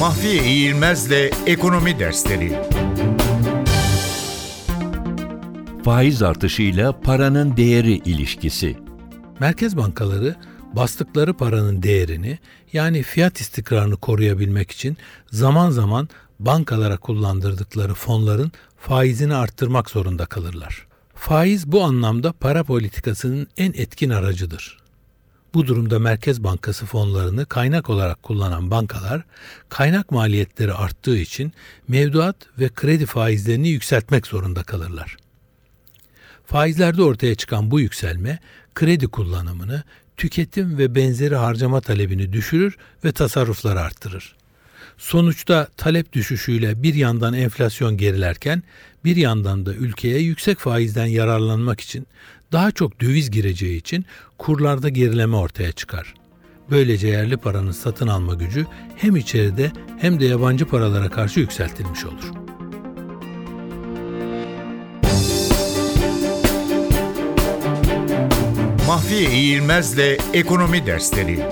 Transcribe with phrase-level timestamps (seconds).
[0.00, 2.58] Mahfiye İğilmez'le Ekonomi Dersleri
[5.84, 8.76] Faiz artışıyla paranın değeri ilişkisi.
[9.40, 10.36] Merkez bankaları
[10.72, 12.38] bastıkları paranın değerini
[12.72, 14.96] yani fiyat istikrarını koruyabilmek için
[15.30, 16.08] zaman zaman
[16.38, 20.86] bankalara kullandırdıkları fonların faizini arttırmak zorunda kalırlar.
[21.14, 24.78] Faiz bu anlamda para politikasının en etkin aracıdır.
[25.54, 29.22] Bu durumda Merkez Bankası fonlarını kaynak olarak kullanan bankalar
[29.68, 31.52] kaynak maliyetleri arttığı için
[31.88, 35.16] mevduat ve kredi faizlerini yükseltmek zorunda kalırlar.
[36.46, 38.38] Faizlerde ortaya çıkan bu yükselme
[38.74, 39.82] kredi kullanımını,
[40.16, 44.39] tüketim ve benzeri harcama talebini düşürür ve tasarrufları arttırır.
[45.00, 48.62] Sonuçta talep düşüşüyle bir yandan enflasyon gerilerken
[49.04, 52.06] bir yandan da ülkeye yüksek faizden yararlanmak için
[52.52, 54.04] daha çok döviz gireceği için
[54.38, 56.14] kurlarda gerileme ortaya çıkar.
[56.70, 62.32] Böylece yerli paranın satın alma gücü hem içeride hem de yabancı paralara karşı yükseltilmiş olur.
[68.86, 71.46] Mahfiye İğilmez'le Ekonomi Dersleri